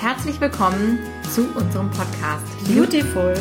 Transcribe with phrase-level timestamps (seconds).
[0.00, 0.98] herzlich willkommen
[1.34, 3.34] zu unserem Podcast Beautiful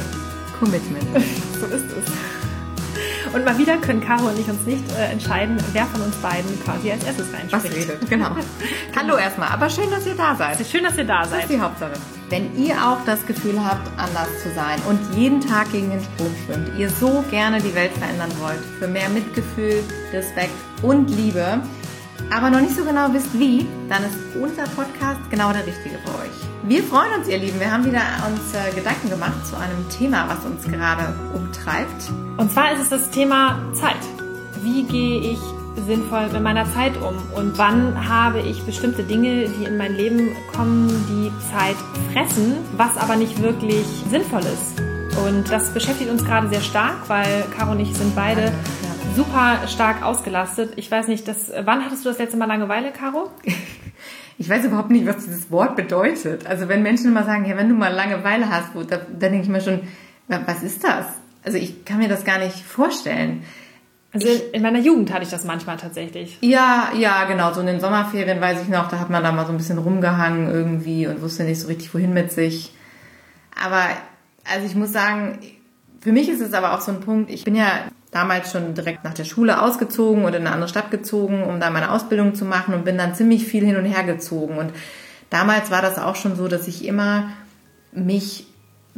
[0.60, 1.04] Commitment.
[1.60, 3.34] so ist es.
[3.34, 6.50] Und mal wieder können Caro und ich uns nicht äh, entscheiden, wer von uns beiden
[6.64, 7.90] quasi als erstes Was reinspricht.
[7.90, 8.30] redet, genau.
[8.96, 10.66] Hallo erstmal, aber schön, dass ihr da seid.
[10.66, 11.50] Schön, dass ihr da Das ist seid.
[11.50, 11.94] die Hauptsache.
[12.30, 16.34] Wenn ihr auch das Gefühl habt, anders zu sein und jeden Tag gegen den Strom
[16.46, 21.60] schwimmt, ihr so gerne die Welt verändern wollt, für mehr Mitgefühl, Respekt und Liebe,
[22.32, 26.12] aber noch nicht so genau wisst wie, dann ist unser Podcast genau der richtige für
[26.20, 26.48] euch.
[26.64, 27.60] Wir freuen uns, ihr Lieben.
[27.60, 32.12] Wir haben wieder uns äh, Gedanken gemacht zu einem Thema, was uns gerade umtreibt.
[32.38, 33.96] Und zwar ist es das Thema Zeit.
[34.62, 35.40] Wie gehe ich
[35.86, 37.16] sinnvoll mit meiner Zeit um?
[37.36, 41.78] Und wann habe ich bestimmte Dinge, die in mein Leben kommen, die Zeit
[42.12, 44.82] fressen, was aber nicht wirklich sinnvoll ist?
[45.26, 48.52] Und das beschäftigt uns gerade sehr stark, weil Caro und ich sind beide
[49.18, 50.74] super stark ausgelastet.
[50.78, 53.30] Ich weiß nicht, das, wann hattest du das letzte Mal Langeweile, Caro?
[54.40, 56.46] Ich weiß überhaupt nicht, was dieses Wort bedeutet.
[56.46, 59.42] Also wenn Menschen immer sagen, ja, wenn du mal Langeweile hast, wo, da, dann denke
[59.42, 59.80] ich mir schon,
[60.28, 61.08] wa- was ist das?
[61.44, 63.42] Also ich kann mir das gar nicht vorstellen.
[64.14, 66.38] Also in meiner Jugend hatte ich das manchmal tatsächlich.
[66.42, 67.52] Ja, ja, genau.
[67.52, 69.80] So in den Sommerferien weiß ich noch, da hat man da mal so ein bisschen
[69.80, 72.72] rumgehangen irgendwie und wusste nicht so richtig, wohin mit sich.
[73.60, 73.86] Aber,
[74.54, 75.40] also ich muss sagen,
[76.02, 77.66] für mich ist es aber auch so ein Punkt, ich bin ja
[78.12, 81.70] damals schon direkt nach der Schule ausgezogen oder in eine andere Stadt gezogen, um da
[81.70, 84.58] meine Ausbildung zu machen und bin dann ziemlich viel hin und her gezogen.
[84.58, 84.72] Und
[85.30, 87.30] damals war das auch schon so, dass ich immer
[87.92, 88.48] mich,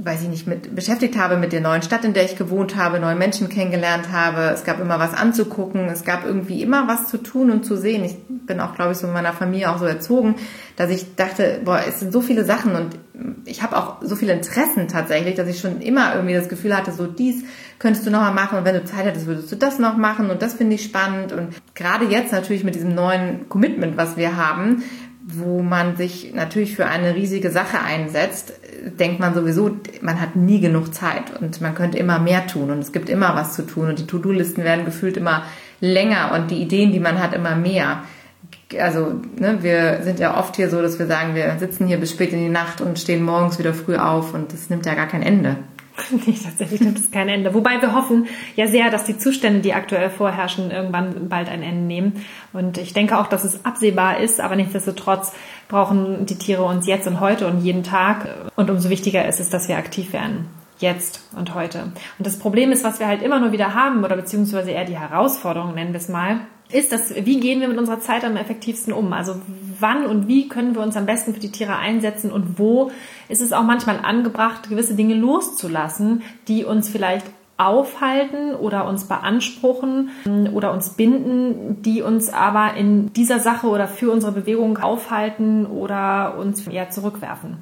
[0.03, 2.99] weiß ich nicht, mit beschäftigt habe mit der neuen Stadt, in der ich gewohnt habe,
[2.99, 4.51] neue Menschen kennengelernt habe.
[4.53, 8.03] Es gab immer was anzugucken, es gab irgendwie immer was zu tun und zu sehen.
[8.03, 10.35] Ich bin auch, glaube ich, so in meiner Familie auch so erzogen,
[10.75, 12.97] dass ich dachte, boah, es sind so viele Sachen und
[13.45, 16.91] ich habe auch so viele Interessen tatsächlich, dass ich schon immer irgendwie das Gefühl hatte,
[16.91, 17.43] so dies
[17.79, 20.29] könntest du noch mal machen und wenn du Zeit hättest, würdest du das noch machen
[20.29, 24.37] und das finde ich spannend und gerade jetzt natürlich mit diesem neuen Commitment, was wir
[24.37, 24.83] haben,
[25.31, 28.53] wo man sich natürlich für eine riesige Sache einsetzt,
[28.99, 32.79] denkt man sowieso, man hat nie genug Zeit und man könnte immer mehr tun und
[32.79, 35.43] es gibt immer was zu tun und die To-Do-Listen werden gefühlt immer
[35.81, 38.03] länger und die Ideen, die man hat, immer mehr.
[38.79, 42.11] Also ne, wir sind ja oft hier so, dass wir sagen, wir sitzen hier bis
[42.11, 45.07] spät in die Nacht und stehen morgens wieder früh auf und das nimmt ja gar
[45.07, 45.57] kein Ende.
[46.25, 47.53] Nee, tatsächlich nimmt es kein Ende.
[47.53, 51.81] Wobei wir hoffen ja sehr, dass die Zustände, die aktuell vorherrschen, irgendwann bald ein Ende
[51.85, 52.25] nehmen.
[52.53, 55.33] Und ich denke auch, dass es absehbar ist, aber nichtsdestotrotz
[55.67, 58.27] brauchen die Tiere uns jetzt und heute und jeden Tag.
[58.55, 60.47] Und umso wichtiger ist es, dass wir aktiv werden.
[60.79, 61.91] Jetzt und heute.
[62.17, 64.97] Und das Problem ist, was wir halt immer nur wieder haben, oder beziehungsweise eher die
[64.97, 66.39] Herausforderung, nennen wir es mal,
[66.71, 69.11] ist, dass wie gehen wir mit unserer Zeit am effektivsten um?
[69.13, 69.35] Also
[69.79, 72.91] wann und wie können wir uns am besten für die Tiere einsetzen und wo
[73.27, 77.25] ist es auch manchmal angebracht, gewisse Dinge loszulassen, die uns vielleicht
[77.57, 83.87] aufhalten oder uns beanspruchen ähm, oder uns binden, die uns aber in dieser Sache oder
[83.87, 87.57] für unsere Bewegung aufhalten oder uns eher zurückwerfen.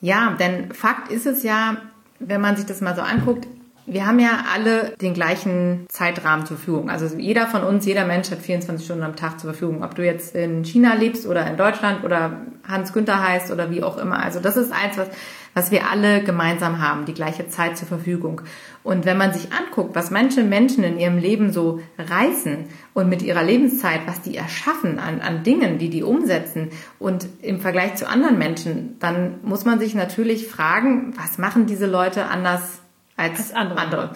[0.00, 1.78] Ja, denn Fakt ist es ja,
[2.20, 3.46] wenn man sich das mal so anguckt,
[3.90, 6.90] wir haben ja alle den gleichen Zeitrahmen zur Verfügung.
[6.90, 9.82] Also jeder von uns, jeder Mensch hat 24 Stunden am Tag zur Verfügung.
[9.82, 13.82] Ob du jetzt in China lebst oder in Deutschland oder Hans Günther heißt oder wie
[13.82, 14.22] auch immer.
[14.22, 15.08] Also das ist eins, was,
[15.54, 18.42] was wir alle gemeinsam haben, die gleiche Zeit zur Verfügung.
[18.82, 23.22] Und wenn man sich anguckt, was manche Menschen in ihrem Leben so reißen und mit
[23.22, 28.06] ihrer Lebenszeit, was die erschaffen an, an Dingen, die die umsetzen und im Vergleich zu
[28.08, 32.82] anderen Menschen, dann muss man sich natürlich fragen, was machen diese Leute anders
[33.18, 33.78] als, Als andere.
[33.78, 34.10] andere.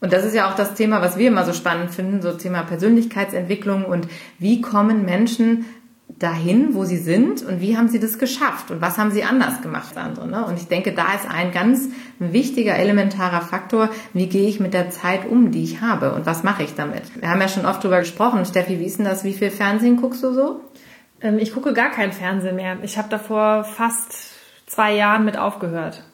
[0.00, 2.62] Und das ist ja auch das Thema, was wir immer so spannend finden, so Thema
[2.62, 4.06] Persönlichkeitsentwicklung und
[4.38, 5.64] wie kommen Menschen
[6.18, 9.60] dahin, wo sie sind und wie haben sie das geschafft und was haben sie anders
[9.60, 10.26] gemacht als andere.
[10.26, 10.44] Ne?
[10.44, 11.88] Und ich denke, da ist ein ganz
[12.18, 16.42] wichtiger, elementarer Faktor, wie gehe ich mit der Zeit um, die ich habe und was
[16.42, 17.02] mache ich damit.
[17.20, 18.44] Wir haben ja schon oft drüber gesprochen.
[18.46, 19.22] Steffi, wie ist denn das?
[19.24, 20.60] Wie viel Fernsehen guckst du so?
[21.20, 22.78] Ähm, Ich gucke gar kein Fernsehen mehr.
[22.82, 24.12] Ich habe davor fast
[24.66, 26.04] zwei Jahren mit aufgehört.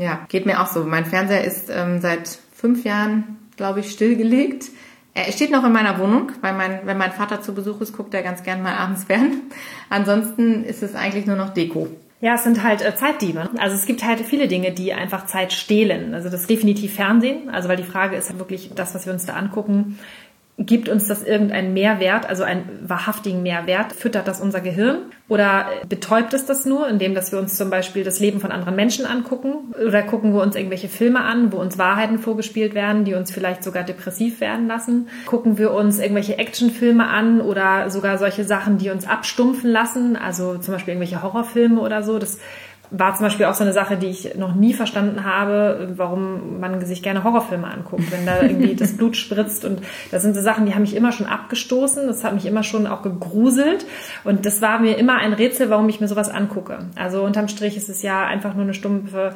[0.00, 0.84] Ja, geht mir auch so.
[0.84, 4.70] Mein Fernseher ist ähm, seit fünf Jahren, glaube ich, stillgelegt.
[5.12, 8.14] Er steht noch in meiner Wohnung, weil mein, wenn mein Vater zu Besuch ist, guckt
[8.14, 9.42] er ganz gern mal abends fern.
[9.90, 11.88] Ansonsten ist es eigentlich nur noch Deko.
[12.22, 13.50] Ja, es sind halt äh, Zeitdiebe.
[13.58, 16.14] Also es gibt halt viele Dinge, die einfach Zeit stehlen.
[16.14, 17.50] Also das ist definitiv Fernsehen.
[17.50, 19.98] Also weil die Frage ist wirklich das, was wir uns da angucken.
[20.62, 23.94] Gibt uns das irgendeinen Mehrwert, also einen wahrhaftigen Mehrwert?
[23.94, 24.98] Füttert das unser Gehirn?
[25.26, 28.76] Oder betäubt es das nur, indem dass wir uns zum Beispiel das Leben von anderen
[28.76, 29.72] Menschen angucken?
[29.82, 33.64] Oder gucken wir uns irgendwelche Filme an, wo uns Wahrheiten vorgespielt werden, die uns vielleicht
[33.64, 35.08] sogar depressiv werden lassen?
[35.24, 40.16] Gucken wir uns irgendwelche Actionfilme an oder sogar solche Sachen, die uns abstumpfen lassen?
[40.16, 42.18] Also zum Beispiel irgendwelche Horrorfilme oder so.
[42.18, 42.38] Das
[42.90, 46.84] war zum Beispiel auch so eine Sache, die ich noch nie verstanden habe, warum man
[46.84, 49.64] sich gerne Horrorfilme anguckt, wenn da irgendwie das Blut spritzt.
[49.64, 52.62] Und das sind so Sachen, die haben mich immer schon abgestoßen, das hat mich immer
[52.62, 53.86] schon auch gegruselt.
[54.24, 56.78] Und das war mir immer ein Rätsel, warum ich mir sowas angucke.
[56.96, 59.34] Also unterm Strich ist es ja einfach nur eine stumpfe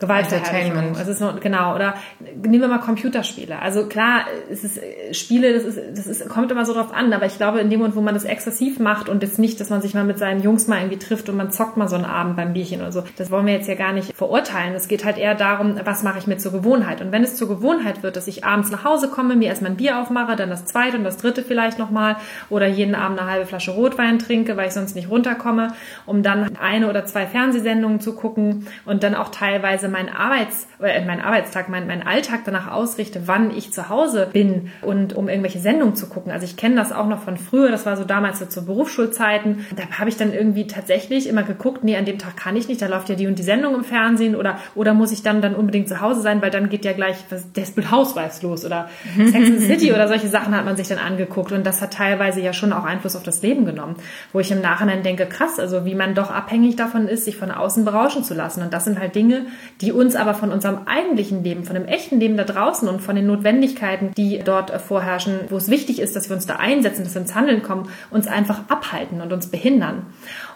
[0.00, 0.96] Gewaltverherrlichung.
[1.00, 1.94] Es ist nur, genau, oder
[2.34, 3.60] nehmen wir mal Computerspiele.
[3.60, 4.80] Also klar, es ist
[5.12, 7.78] Spiele, das ist, das ist, kommt immer so drauf an, aber ich glaube, in dem
[7.78, 10.42] Moment, wo man das exzessiv macht und jetzt nicht, dass man sich mal mit seinen
[10.42, 13.04] Jungs mal irgendwie trifft und man zockt mal so einen Abend beim Bierchen oder so,
[13.16, 14.74] das wollen wir jetzt ja gar nicht verurteilen.
[14.74, 17.00] Es geht halt eher darum, was mache ich mir zur Gewohnheit.
[17.00, 19.76] Und wenn es zur Gewohnheit wird, dass ich abends nach Hause komme, mir erstmal ein
[19.76, 22.16] Bier aufmache, dann das zweite und das dritte vielleicht nochmal
[22.50, 25.68] oder jeden Abend eine halbe Flasche Rotwein trinke, weil ich sonst nicht runterkomme,
[26.04, 30.66] um dann eine oder zwei Fernsehsendungen zu gucken und dann auch teilweise beziehungsweise meinen Arbeits,
[30.82, 35.28] äh, meinen Arbeitstag, mein, meinen Alltag danach ausrichte, wann ich zu Hause bin und um
[35.28, 36.32] irgendwelche Sendungen zu gucken.
[36.32, 39.66] Also ich kenne das auch noch von früher, das war so damals so zu Berufsschulzeiten.
[39.76, 42.80] Da habe ich dann irgendwie tatsächlich immer geguckt, nee, an dem Tag kann ich nicht,
[42.82, 45.54] da läuft ja die und die Sendung im Fernsehen oder, oder muss ich dann dann
[45.54, 49.34] unbedingt zu Hause sein, weil dann geht ja gleich was, Desperate Housewives los oder Sex
[49.34, 52.52] and City oder solche Sachen hat man sich dann angeguckt und das hat teilweise ja
[52.52, 53.96] schon auch Einfluss auf das Leben genommen,
[54.32, 57.50] wo ich im Nachhinein denke, krass, also wie man doch abhängig davon ist, sich von
[57.50, 59.46] außen berauschen zu lassen und das sind halt Dinge,
[59.80, 63.16] die uns aber von unserem eigentlichen Leben, von dem echten Leben da draußen und von
[63.16, 67.14] den Notwendigkeiten, die dort vorherrschen, wo es wichtig ist, dass wir uns da einsetzen, dass
[67.14, 70.06] wir ins Handeln kommen, uns einfach abhalten und uns behindern.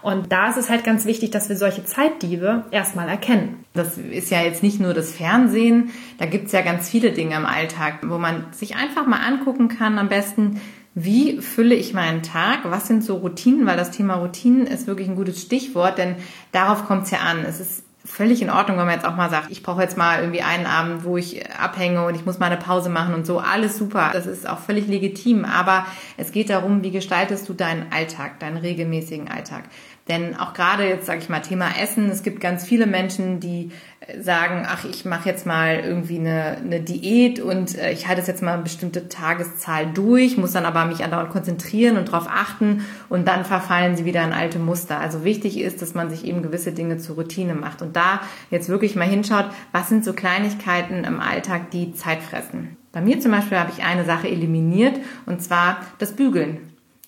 [0.02, 3.64] Und da ist es halt ganz wichtig, dass wir solche Zeitdiebe erstmal erkennen.
[3.74, 7.36] Das ist ja jetzt nicht nur das Fernsehen, da gibt es ja ganz viele Dinge
[7.36, 10.60] im Alltag, wo man sich einfach mal angucken kann, am besten,
[10.94, 12.60] wie fülle ich meinen Tag?
[12.64, 13.66] Was sind so Routinen?
[13.66, 16.16] Weil das Thema Routinen ist wirklich ein gutes Stichwort, denn
[16.50, 17.44] darauf kommt es ja an.
[17.46, 20.20] Es ist völlig in Ordnung, wenn man jetzt auch mal sagt, ich brauche jetzt mal
[20.20, 23.38] irgendwie einen Abend, wo ich abhänge und ich muss mal eine Pause machen und so.
[23.38, 24.10] Alles super.
[24.12, 25.44] Das ist auch völlig legitim.
[25.44, 29.64] Aber es geht darum, wie gestaltest du deinen Alltag, deinen regelmäßigen Alltag.
[30.08, 33.72] Denn auch gerade jetzt, sage ich mal, Thema Essen, es gibt ganz viele Menschen, die
[34.00, 38.22] äh, sagen, ach, ich mache jetzt mal irgendwie eine, eine Diät und äh, ich halte
[38.22, 42.26] es jetzt mal eine bestimmte Tageszahl durch, muss dann aber mich andauernd konzentrieren und darauf
[42.26, 44.98] achten und dann verfallen sie wieder in alte Muster.
[44.98, 48.20] Also wichtig ist, dass man sich eben gewisse Dinge zur Routine macht und da
[48.50, 52.78] jetzt wirklich mal hinschaut, was sind so Kleinigkeiten im Alltag, die Zeit fressen.
[52.92, 56.58] Bei mir zum Beispiel habe ich eine Sache eliminiert und zwar das Bügeln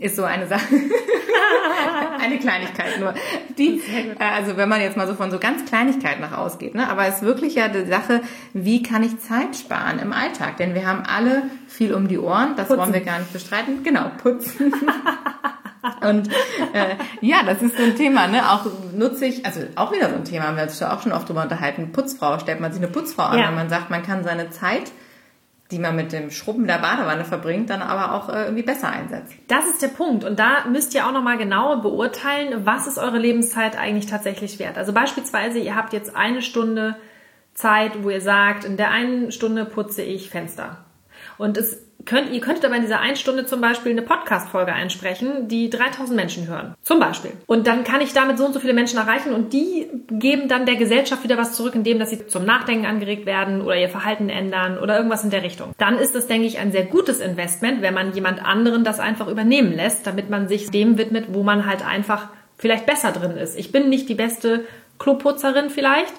[0.00, 0.74] ist so eine Sache.
[2.20, 3.14] eine Kleinigkeit nur.
[3.56, 6.88] Die, äh, also wenn man jetzt mal so von so ganz Kleinigkeiten nach ausgeht, ne?
[6.88, 10.56] aber es ist wirklich ja die Sache, wie kann ich Zeit sparen im Alltag?
[10.56, 12.80] Denn wir haben alle viel um die Ohren, das putzen.
[12.80, 13.82] wollen wir gar nicht bestreiten.
[13.82, 14.74] Genau, putzen.
[16.02, 16.28] Und
[16.72, 18.50] äh, ja, das ist so ein Thema, ne?
[18.50, 21.28] Auch nutze ich, also auch wieder so ein Thema, haben wir uns auch schon oft
[21.28, 21.92] drüber unterhalten.
[21.92, 23.48] Putzfrau, stellt man sich eine Putzfrau an, ja.
[23.48, 24.92] wenn man sagt, man kann seine Zeit
[25.70, 29.32] die man mit dem Schrubben der Badewanne verbringt, dann aber auch äh, irgendwie besser einsetzt.
[29.48, 30.24] Das ist der Punkt.
[30.24, 34.78] Und da müsst ihr auch nochmal genau beurteilen, was ist eure Lebenszeit eigentlich tatsächlich wert.
[34.78, 36.96] Also beispielsweise, ihr habt jetzt eine Stunde
[37.54, 40.84] Zeit, wo ihr sagt, in der einen Stunde putze ich Fenster.
[41.38, 45.46] Und es könnt, ihr könntet aber in dieser einen Stunde zum Beispiel eine Podcast-Folge einsprechen,
[45.46, 46.74] die 3000 Menschen hören.
[46.82, 47.30] Zum Beispiel.
[47.46, 50.66] Und dann kann ich damit so und so viele Menschen erreichen und die geben dann
[50.66, 54.28] der Gesellschaft wieder was zurück, indem dass sie zum Nachdenken angeregt werden oder ihr Verhalten
[54.28, 55.72] ändern oder irgendwas in der Richtung.
[55.78, 59.28] Dann ist das, denke ich, ein sehr gutes Investment, wenn man jemand anderen das einfach
[59.28, 62.28] übernehmen lässt, damit man sich dem widmet, wo man halt einfach
[62.58, 63.56] vielleicht besser drin ist.
[63.56, 64.64] Ich bin nicht die beste
[64.98, 66.14] Kloputzerin vielleicht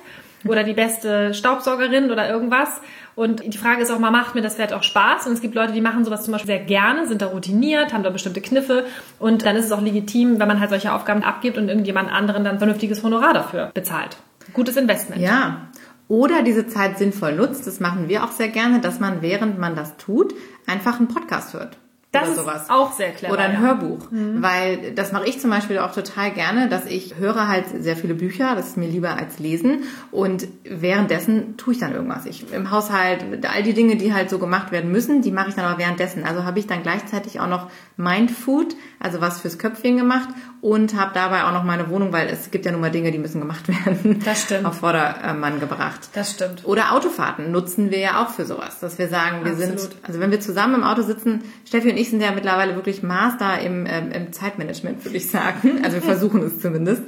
[0.45, 2.81] oder die beste Staubsaugerin oder irgendwas
[3.15, 5.27] und die Frage ist auch mal, macht mir das vielleicht auch Spaß?
[5.27, 8.03] Und es gibt Leute, die machen sowas zum Beispiel sehr gerne, sind da routiniert, haben
[8.03, 8.85] da bestimmte Kniffe.
[9.19, 12.43] Und dann ist es auch legitim, wenn man halt solche Aufgaben abgibt und irgendjemand anderen
[12.43, 14.17] dann vernünftiges Honorar dafür bezahlt.
[14.53, 15.21] Gutes Investment.
[15.21, 15.67] Ja.
[16.07, 19.75] Oder diese Zeit sinnvoll nutzt, das machen wir auch sehr gerne, dass man, während man
[19.75, 20.33] das tut,
[20.67, 21.77] einfach einen Podcast hört.
[22.11, 22.63] Das oder sowas.
[22.63, 23.33] ist auch sehr clever.
[23.33, 23.59] Oder ein ja.
[23.59, 24.11] Hörbuch.
[24.11, 24.41] Mhm.
[24.41, 28.15] Weil das mache ich zum Beispiel auch total gerne, dass ich höre halt sehr viele
[28.15, 29.83] Bücher, das ist mir lieber als lesen.
[30.11, 32.25] Und währenddessen tue ich dann irgendwas.
[32.25, 35.55] Ich im Haushalt, all die Dinge, die halt so gemacht werden müssen, die mache ich
[35.55, 36.25] dann aber währenddessen.
[36.25, 41.11] Also habe ich dann gleichzeitig auch noch Mindfood, also was fürs Köpfchen gemacht und habe
[41.13, 43.67] dabei auch noch meine Wohnung, weil es gibt ja nun mal Dinge, die müssen gemacht
[43.85, 44.19] werden.
[44.25, 44.65] Das stimmt.
[44.65, 46.09] Auf Vordermann gebracht.
[46.13, 46.65] Das stimmt.
[46.65, 49.79] Oder Autofahrten nutzen wir ja auch für sowas, dass wir sagen, wir Absolut.
[49.79, 53.03] sind, also wenn wir zusammen im Auto sitzen, Steffi und ich sind ja mittlerweile wirklich
[53.03, 55.81] Master im, ähm, im Zeitmanagement, würde ich sagen.
[55.83, 57.03] Also wir versuchen es zumindest.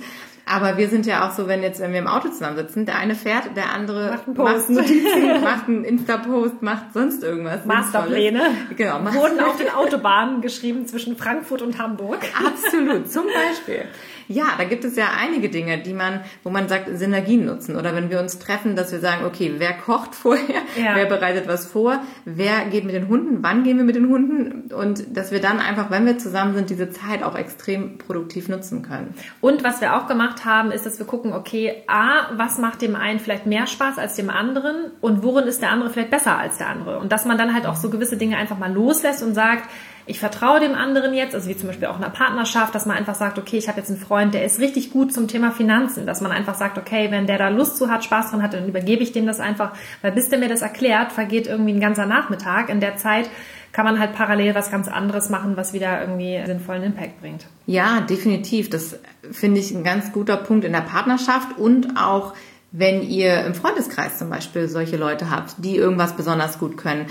[0.45, 2.97] Aber wir sind ja auch so, wenn jetzt, wenn wir im Auto zusammen sitzen, der
[2.97, 7.65] eine fährt, der andere macht einen Post, macht, Notizen, macht einen Insta-Post, macht sonst irgendwas.
[7.65, 8.41] Masterpläne.
[8.75, 8.99] Genau.
[9.13, 12.19] Wurden auf den Autobahnen geschrieben zwischen Frankfurt und Hamburg.
[12.45, 13.85] Absolut, zum Beispiel.
[14.27, 17.75] Ja, da gibt es ja einige Dinge, die man, wo man sagt, Synergien nutzen.
[17.75, 20.95] Oder wenn wir uns treffen, dass wir sagen, okay, wer kocht vorher, ja.
[20.95, 24.73] wer bereitet was vor, wer geht mit den Hunden, wann gehen wir mit den Hunden
[24.73, 28.81] und dass wir dann einfach, wenn wir zusammen sind, diese Zeit auch extrem produktiv nutzen
[28.81, 29.13] können.
[29.41, 32.81] Und was wir auch gemacht gemacht haben, ist, dass wir gucken, okay, A, was macht
[32.81, 36.37] dem einen vielleicht mehr Spaß als dem anderen und worin ist der andere vielleicht besser
[36.37, 36.99] als der andere?
[36.99, 39.69] Und dass man dann halt auch so gewisse Dinge einfach mal loslässt und sagt,
[40.05, 42.97] ich vertraue dem anderen jetzt, also wie zum Beispiel auch in einer Partnerschaft, dass man
[42.97, 46.05] einfach sagt, okay, ich habe jetzt einen Freund, der ist richtig gut zum Thema Finanzen,
[46.05, 48.67] dass man einfach sagt, okay, wenn der da Lust zu hat, Spaß dran hat, dann
[48.67, 49.71] übergebe ich dem das einfach,
[50.01, 52.67] weil bis der mir das erklärt, vergeht irgendwie ein ganzer Nachmittag.
[52.67, 53.29] In der Zeit
[53.73, 57.47] kann man halt parallel was ganz anderes machen, was wieder irgendwie sinnvollen Impact bringt.
[57.65, 58.69] Ja, definitiv.
[58.69, 58.99] Das
[59.31, 62.33] finde ich ein ganz guter Punkt in der Partnerschaft und auch
[62.71, 67.07] wenn ihr im Freundeskreis zum Beispiel solche Leute habt, die irgendwas besonders gut können.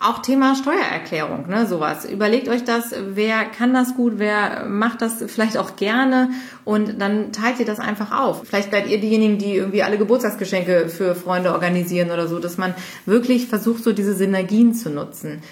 [0.00, 2.04] Auch Thema Steuererklärung, ne, sowas.
[2.04, 6.30] Überlegt euch das, wer kann das gut, wer macht das vielleicht auch gerne
[6.64, 8.42] und dann teilt ihr das einfach auf.
[8.44, 12.74] Vielleicht seid ihr diejenigen, die irgendwie alle Geburtstagsgeschenke für Freunde organisieren oder so, dass man
[13.06, 15.42] wirklich versucht, so diese Synergien zu nutzen.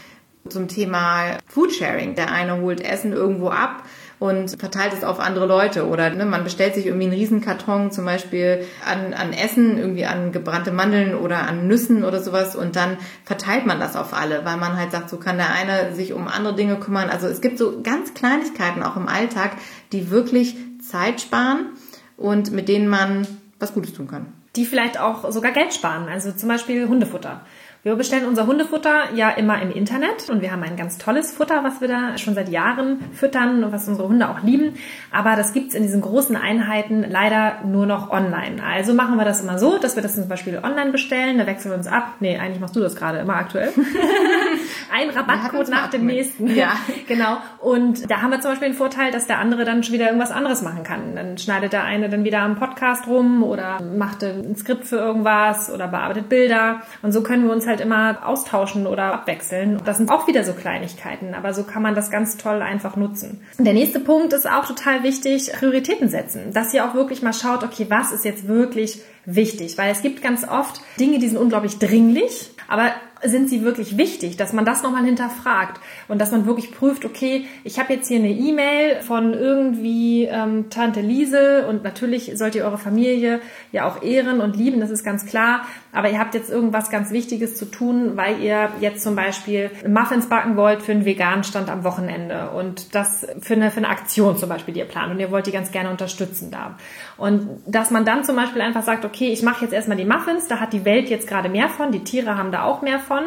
[0.48, 2.14] Zum Thema Foodsharing.
[2.14, 3.82] Der eine holt Essen irgendwo ab
[4.18, 5.86] und verteilt es auf andere Leute.
[5.86, 10.32] Oder ne, man bestellt sich irgendwie einen Riesenkarton zum Beispiel an, an Essen, irgendwie an
[10.32, 14.56] gebrannte Mandeln oder an Nüssen oder sowas und dann verteilt man das auf alle, weil
[14.56, 17.10] man halt sagt, so kann der eine sich um andere Dinge kümmern.
[17.10, 19.52] Also es gibt so ganz Kleinigkeiten auch im Alltag,
[19.92, 21.70] die wirklich Zeit sparen
[22.16, 23.26] und mit denen man
[23.58, 24.32] was Gutes tun kann.
[24.54, 26.08] Die vielleicht auch sogar Geld sparen.
[26.08, 27.42] Also zum Beispiel Hundefutter.
[27.86, 31.62] Wir bestellen unser Hundefutter ja immer im Internet und wir haben ein ganz tolles Futter,
[31.62, 34.74] was wir da schon seit Jahren füttern und was unsere Hunde auch lieben.
[35.12, 38.60] Aber das gibt's in diesen großen Einheiten leider nur noch online.
[38.60, 41.70] Also machen wir das immer so, dass wir das zum Beispiel online bestellen, da wechseln
[41.70, 42.14] wir uns ab.
[42.18, 43.72] Nee, eigentlich machst du das gerade immer aktuell.
[44.92, 46.54] ein Rabattcode nach dem nächsten.
[46.54, 46.76] Ja.
[47.08, 47.38] genau.
[47.60, 50.30] Und da haben wir zum Beispiel den Vorteil, dass der andere dann schon wieder irgendwas
[50.30, 51.14] anderes machen kann.
[51.14, 55.70] Dann schneidet der eine dann wieder am Podcast rum oder macht ein Skript für irgendwas
[55.70, 56.82] oder bearbeitet Bilder.
[57.02, 59.80] Und so können wir uns halt immer austauschen oder abwechseln.
[59.84, 63.40] Das sind auch wieder so Kleinigkeiten, aber so kann man das ganz toll einfach nutzen.
[63.58, 66.52] Der nächste Punkt ist auch total wichtig, Prioritäten setzen.
[66.52, 69.76] Dass ihr auch wirklich mal schaut, okay, was ist jetzt wirklich wichtig?
[69.78, 72.92] Weil es gibt ganz oft Dinge, die sind unglaublich dringlich, aber
[73.28, 77.46] sind sie wirklich wichtig, dass man das nochmal hinterfragt und dass man wirklich prüft, okay,
[77.64, 82.64] ich habe jetzt hier eine E-Mail von irgendwie ähm, Tante Liesel und natürlich sollt ihr
[82.64, 83.40] eure Familie
[83.72, 87.10] ja auch ehren und lieben, das ist ganz klar, aber ihr habt jetzt irgendwas ganz
[87.10, 91.70] Wichtiges zu tun, weil ihr jetzt zum Beispiel Muffins backen wollt für einen veganen Stand
[91.70, 95.20] am Wochenende und das für eine, für eine Aktion zum Beispiel, die ihr plant und
[95.20, 96.76] ihr wollt die ganz gerne unterstützen da.
[97.18, 100.48] Und dass man dann zum Beispiel einfach sagt, okay, ich mache jetzt erstmal die Muffins,
[100.48, 103.22] da hat die Welt jetzt gerade mehr von, die Tiere haben da auch mehr von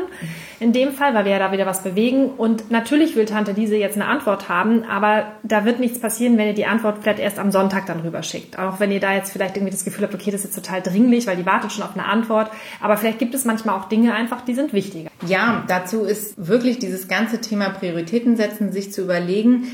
[0.59, 2.31] in dem Fall, weil wir ja da wieder was bewegen.
[2.31, 6.47] Und natürlich will Tante Lise jetzt eine Antwort haben, aber da wird nichts passieren, wenn
[6.47, 8.59] ihr die Antwort vielleicht erst am Sonntag dann rüberschickt.
[8.59, 10.81] Auch wenn ihr da jetzt vielleicht irgendwie das Gefühl habt, okay, das ist jetzt total
[10.81, 12.51] dringlich, weil die wartet schon auf eine Antwort.
[12.81, 15.09] Aber vielleicht gibt es manchmal auch Dinge einfach, die sind wichtiger.
[15.25, 19.67] Ja, dazu ist wirklich dieses ganze Thema Prioritäten setzen, sich zu überlegen,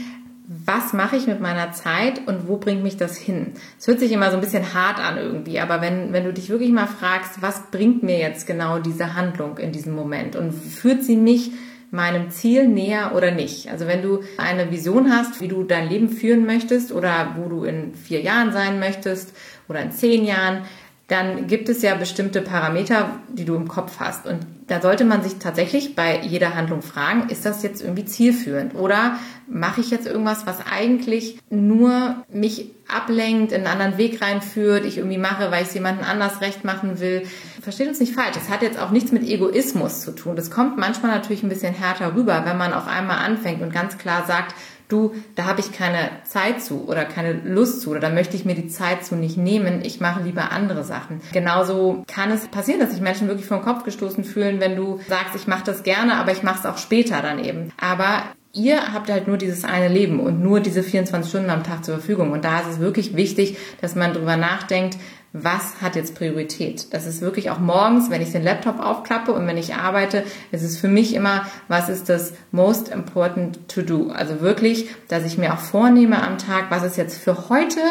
[0.47, 3.53] was mache ich mit meiner Zeit und wo bringt mich das hin?
[3.79, 6.49] Es hört sich immer so ein bisschen hart an irgendwie, aber wenn, wenn du dich
[6.49, 11.03] wirklich mal fragst, was bringt mir jetzt genau diese Handlung in diesem Moment und führt
[11.03, 11.51] sie mich
[11.89, 13.71] meinem Ziel näher oder nicht?
[13.71, 17.63] Also wenn du eine Vision hast, wie du dein Leben führen möchtest oder wo du
[17.63, 19.35] in vier Jahren sein möchtest
[19.67, 20.65] oder in zehn Jahren,
[21.07, 24.25] dann gibt es ja bestimmte Parameter, die du im Kopf hast.
[24.25, 28.73] Und da sollte man sich tatsächlich bei jeder Handlung fragen, ist das jetzt irgendwie zielführend?
[28.73, 34.83] Oder mache ich jetzt irgendwas, was eigentlich nur mich ablenkt, in einen anderen Weg reinführt,
[34.83, 37.27] ich irgendwie mache, weil ich es jemandem anders recht machen will?
[37.61, 40.35] Versteht uns nicht falsch, das hat jetzt auch nichts mit Egoismus zu tun.
[40.35, 43.99] Das kommt manchmal natürlich ein bisschen härter rüber, wenn man auf einmal anfängt und ganz
[43.99, 44.55] klar sagt,
[44.87, 48.45] du, da habe ich keine Zeit zu oder keine Lust zu oder da möchte ich
[48.45, 51.21] mir die Zeit zu nicht nehmen, ich mache lieber andere Sachen.
[51.33, 55.35] Genauso kann es passieren, dass sich Menschen wirklich vom Kopf gestoßen fühlen, wenn du sagst,
[55.35, 57.71] ich mache das gerne, aber ich mache es auch später dann eben.
[57.79, 58.23] Aber
[58.55, 61.95] ihr habt halt nur dieses eine Leben und nur diese 24 Stunden am Tag zur
[61.95, 62.31] Verfügung.
[62.31, 64.97] Und da ist es wirklich wichtig, dass man drüber nachdenkt,
[65.37, 66.93] was hat jetzt Priorität.
[66.93, 70.63] Das ist wirklich auch morgens, wenn ich den Laptop aufklappe und wenn ich arbeite, ist
[70.63, 74.11] es für mich immer, was ist das most important to do.
[74.11, 77.81] Also wirklich, dass ich mir auch vornehme am Tag, was ist jetzt für heute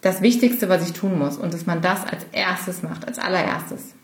[0.00, 3.94] das Wichtigste, was ich tun muss und dass man das als erstes macht, als allererstes.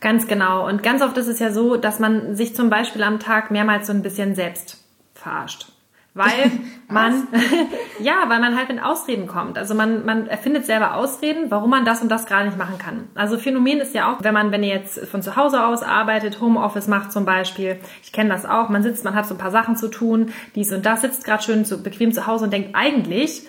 [0.00, 0.66] Ganz genau.
[0.66, 3.86] Und ganz oft ist es ja so, dass man sich zum Beispiel am Tag mehrmals
[3.86, 4.78] so ein bisschen selbst
[5.14, 5.75] verarscht
[6.16, 6.50] weil
[6.88, 7.28] man,
[8.00, 9.58] ja, weil man halt mit Ausreden kommt.
[9.58, 13.08] Also man, man erfindet selber Ausreden, warum man das und das gerade nicht machen kann.
[13.14, 16.40] Also Phänomen ist ja auch, wenn man, wenn ihr jetzt von zu Hause aus arbeitet,
[16.40, 19.50] Homeoffice macht zum Beispiel, ich kenne das auch, man sitzt, man hat so ein paar
[19.50, 22.70] Sachen zu tun, dies und das, sitzt gerade schön so bequem zu Hause und denkt,
[22.72, 23.42] eigentlich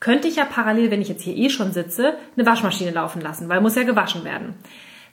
[0.00, 3.48] könnte ich ja parallel, wenn ich jetzt hier eh schon sitze, eine Waschmaschine laufen lassen,
[3.48, 4.54] weil muss ja gewaschen werden.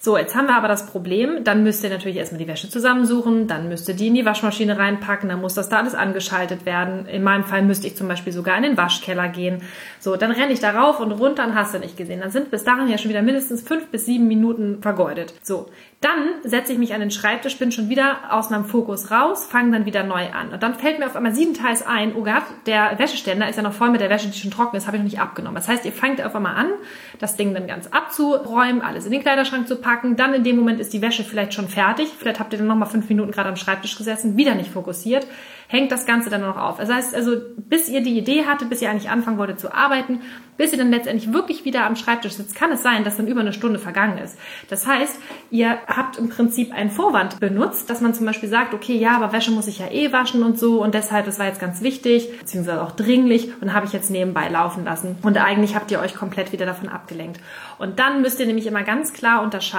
[0.03, 3.45] So, jetzt haben wir aber das Problem, dann müsst ihr natürlich erstmal die Wäsche zusammensuchen,
[3.45, 7.05] dann müsst ihr die in die Waschmaschine reinpacken, dann muss das da alles angeschaltet werden.
[7.05, 9.61] In meinem Fall müsste ich zum Beispiel sogar in den Waschkeller gehen.
[9.99, 12.19] So, dann renne ich da rauf und runter und hast du nicht gesehen.
[12.19, 15.35] Dann sind bis dahin ja schon wieder mindestens fünf bis sieben Minuten vergeudet.
[15.43, 19.45] So, dann setze ich mich an den Schreibtisch, bin schon wieder aus meinem Fokus raus,
[19.45, 20.51] fange dann wieder neu an.
[20.51, 23.73] Und dann fällt mir auf einmal siebenteils ein, oh Gott, der Wäscheständer ist ja noch
[23.73, 25.57] voll mit der Wäsche, die schon trocken ist, habe ich noch nicht abgenommen.
[25.57, 26.71] Das heißt, ihr fangt auf einmal an,
[27.19, 29.90] das Ding dann ganz abzuräumen, alles in den Kleiderschrank zu packen.
[30.15, 32.09] Dann in dem Moment ist die Wäsche vielleicht schon fertig.
[32.17, 35.27] Vielleicht habt ihr dann nochmal fünf Minuten gerade am Schreibtisch gesessen, wieder nicht fokussiert
[35.71, 36.77] hängt das Ganze dann noch auf.
[36.77, 40.19] Das heißt also, bis ihr die Idee hattet, bis ihr eigentlich anfangen wolltet zu arbeiten,
[40.57, 43.39] bis ihr dann letztendlich wirklich wieder am Schreibtisch sitzt, kann es sein, dass dann über
[43.39, 44.37] eine Stunde vergangen ist.
[44.69, 45.17] Das heißt,
[45.49, 49.31] ihr habt im Prinzip einen Vorwand benutzt, dass man zum Beispiel sagt, okay, ja, aber
[49.31, 52.37] Wäsche muss ich ja eh waschen und so und deshalb, das war jetzt ganz wichtig,
[52.39, 55.15] beziehungsweise auch dringlich und habe ich jetzt nebenbei laufen lassen.
[55.23, 57.39] Und eigentlich habt ihr euch komplett wieder davon abgelenkt.
[57.79, 59.71] Und dann müsst ihr nämlich immer ganz klar unterscheiden,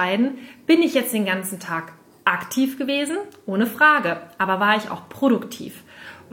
[0.65, 1.93] bin ich jetzt den ganzen Tag
[2.25, 4.21] aktiv gewesen, ohne Frage.
[4.37, 5.82] Aber war ich auch produktiv?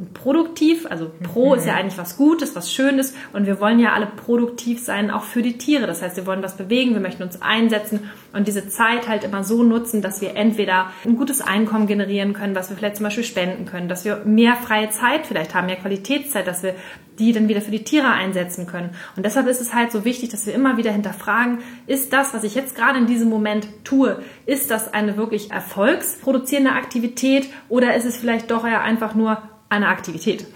[0.00, 3.92] Und produktiv, also pro ist ja eigentlich was Gutes, was Schönes und wir wollen ja
[3.92, 5.87] alle produktiv sein, auch für die Tiere.
[5.87, 9.45] Das heißt, wir wollen was bewegen, wir möchten uns einsetzen und diese Zeit halt immer
[9.45, 13.25] so nutzen, dass wir entweder ein gutes Einkommen generieren können, was wir vielleicht zum Beispiel
[13.25, 16.75] spenden können, dass wir mehr freie Zeit vielleicht haben, mehr Qualitätszeit, dass wir
[17.19, 18.90] die dann wieder für die Tiere einsetzen können.
[19.14, 22.45] Und deshalb ist es halt so wichtig, dass wir immer wieder hinterfragen, ist das, was
[22.45, 28.07] ich jetzt gerade in diesem Moment tue, ist das eine wirklich erfolgsproduzierende Aktivität oder ist
[28.07, 30.47] es vielleicht doch eher einfach nur eine Aktivität?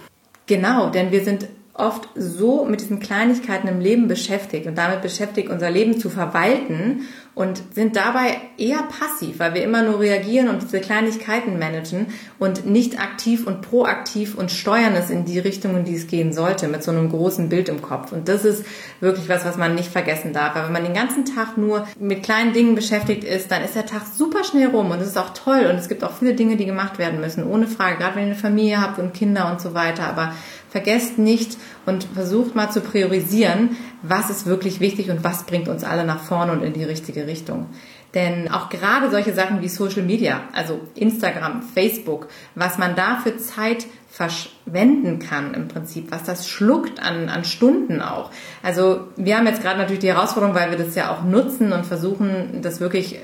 [0.45, 5.49] Genau, denn wir sind oft so mit diesen Kleinigkeiten im Leben beschäftigt und damit beschäftigt,
[5.49, 7.01] unser Leben zu verwalten
[7.35, 12.07] und sind dabei eher passiv, weil wir immer nur reagieren und diese Kleinigkeiten managen
[12.39, 16.31] und nicht aktiv und proaktiv und steuern es in die Richtung, in die es gehen
[16.31, 18.13] sollte, mit so einem großen Bild im Kopf.
[18.13, 18.65] Und das ist
[19.01, 20.55] wirklich was, was man nicht vergessen darf.
[20.55, 23.85] Weil wenn man den ganzen Tag nur mit kleinen Dingen beschäftigt ist, dann ist der
[23.85, 26.55] Tag super schnell rum und es ist auch toll und es gibt auch viele Dinge,
[26.55, 29.59] die gemacht werden müssen, ohne Frage, gerade wenn ihr eine Familie habt und Kinder und
[29.59, 30.07] so weiter.
[30.07, 30.33] Aber
[30.75, 35.85] vergesst nicht und versucht mal zu priorisieren, was ist wirklich wichtig und was bringt uns
[35.85, 37.67] alle nach vorne und in die richtige Richtung.
[38.13, 43.37] Denn auch gerade solche Sachen wie Social Media, also Instagram, Facebook, was man da für
[43.37, 48.29] Zeit verschwenden kann im Prinzip, was das schluckt an, an Stunden auch.
[48.61, 51.85] Also wir haben jetzt gerade natürlich die Herausforderung, weil wir das ja auch nutzen und
[51.85, 53.17] versuchen, das wirklich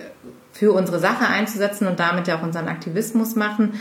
[0.54, 3.74] für unsere Sache einzusetzen und damit ja auch unseren Aktivismus machen.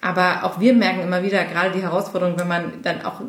[0.00, 3.20] Aber auch wir merken immer wieder gerade die Herausforderung, wenn man dann auch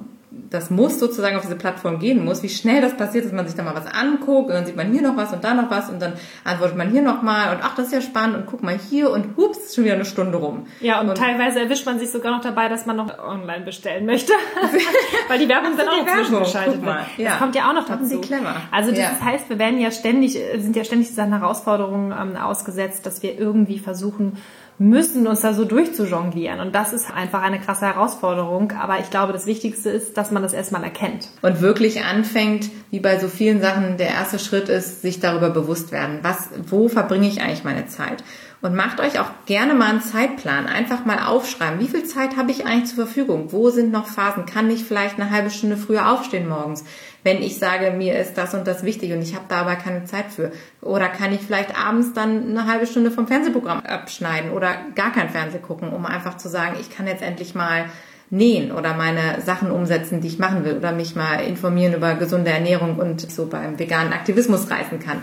[0.49, 3.55] das muss sozusagen auf diese Plattform gehen muss, wie schnell das passiert, dass man sich
[3.55, 5.89] da mal was anguckt und dann sieht man hier noch was und da noch was
[5.89, 8.63] und dann antwortet man hier noch mal und ach, das ist ja spannend und guck
[8.63, 10.67] mal hier und hups, ist schon wieder eine Stunde rum.
[10.79, 14.05] Ja, und, und teilweise erwischt man sich sogar noch dabei, dass man noch online bestellen
[14.05, 14.33] möchte,
[15.27, 16.97] weil die Werbung dann auch noch zwischengeschaltet wird.
[17.17, 17.29] Ja.
[17.29, 18.05] Das kommt ja auch noch dazu.
[18.05, 18.55] Sie clever.
[18.71, 19.11] Also das ja.
[19.23, 23.79] heißt, wir werden ja ständig, sind ja ständig diesen Herausforderungen ähm, ausgesetzt, dass wir irgendwie
[23.79, 24.37] versuchen,
[24.79, 26.59] müssen uns da so durchzujonglieren.
[26.59, 28.73] Und das ist einfach eine krasse Herausforderung.
[28.73, 31.29] Aber ich glaube, das Wichtigste ist, dass man das erstmal erkennt.
[31.41, 35.91] Und wirklich anfängt, wie bei so vielen Sachen, der erste Schritt ist, sich darüber bewusst
[35.91, 36.19] werden.
[36.21, 38.23] Was, wo verbringe ich eigentlich meine Zeit?
[38.59, 40.65] Und macht euch auch gerne mal einen Zeitplan.
[40.65, 41.79] Einfach mal aufschreiben.
[41.79, 43.51] Wie viel Zeit habe ich eigentlich zur Verfügung?
[43.51, 44.47] Wo sind noch Phasen?
[44.47, 46.83] Kann ich vielleicht eine halbe Stunde früher aufstehen morgens?
[47.23, 50.05] Wenn ich sage, mir ist das und das wichtig und ich habe da aber keine
[50.05, 50.51] Zeit für.
[50.81, 55.29] Oder kann ich vielleicht abends dann eine halbe Stunde vom Fernsehprogramm abschneiden oder gar kein
[55.29, 57.85] Fernseh gucken, um einfach zu sagen, ich kann jetzt endlich mal
[58.29, 62.51] nähen oder meine Sachen umsetzen, die ich machen will oder mich mal informieren über gesunde
[62.51, 65.21] Ernährung und so beim veganen Aktivismus reisen kann.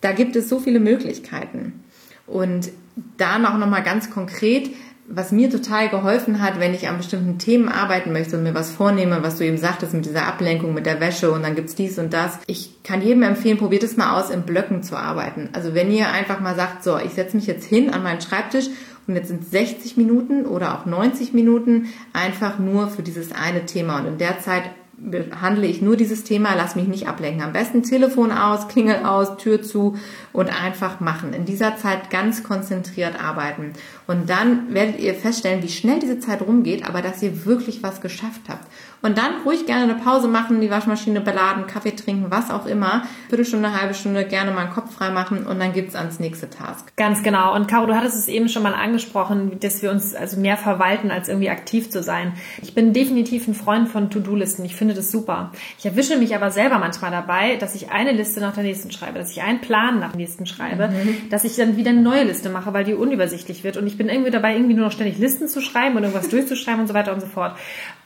[0.00, 1.84] Da gibt es so viele Möglichkeiten.
[2.26, 2.70] Und
[3.16, 4.70] da noch mal ganz konkret,
[5.08, 8.70] was mir total geholfen hat, wenn ich an bestimmten Themen arbeiten möchte und mir was
[8.70, 11.98] vornehme, was du eben sagtest mit dieser Ablenkung mit der Wäsche und dann gibt's dies
[11.98, 12.38] und das.
[12.46, 15.50] Ich kann jedem empfehlen, probiert es mal aus, in Blöcken zu arbeiten.
[15.52, 18.66] Also wenn ihr einfach mal sagt, so, ich setze mich jetzt hin an meinen Schreibtisch
[19.06, 24.00] und jetzt sind 60 Minuten oder auch 90 Minuten einfach nur für dieses eine Thema
[24.00, 24.64] und in der Zeit
[24.98, 27.42] behandle ich nur dieses Thema, lass mich nicht ablenken.
[27.42, 29.96] Am besten Telefon aus, Klingel aus, Tür zu
[30.32, 31.34] und einfach machen.
[31.34, 33.72] In dieser Zeit ganz konzentriert arbeiten.
[34.06, 38.00] Und dann werdet ihr feststellen, wie schnell diese Zeit rumgeht, aber dass ihr wirklich was
[38.00, 38.66] geschafft habt.
[39.02, 43.02] Und dann ruhig gerne eine Pause machen, die Waschmaschine beladen, Kaffee trinken, was auch immer.
[43.28, 46.96] Viertelstunde, halbe Stunde gerne mal einen Kopf frei machen und dann gibt's ans nächste Task.
[46.96, 47.54] Ganz genau.
[47.54, 51.10] Und Caro, du hattest es eben schon mal angesprochen, dass wir uns also mehr verwalten,
[51.10, 52.32] als irgendwie aktiv zu sein.
[52.62, 54.64] Ich bin definitiv ein Freund von To-Do-Listen.
[54.64, 55.50] Ich finde finde das super.
[55.78, 59.18] Ich erwische mich aber selber manchmal dabei, dass ich eine Liste nach der nächsten schreibe,
[59.18, 61.28] dass ich einen Plan nach dem nächsten schreibe, mhm.
[61.28, 63.76] dass ich dann wieder eine neue Liste mache, weil die unübersichtlich wird.
[63.76, 66.82] Und ich bin irgendwie dabei, irgendwie nur noch ständig Listen zu schreiben und irgendwas durchzuschreiben
[66.82, 67.56] und so weiter und so fort.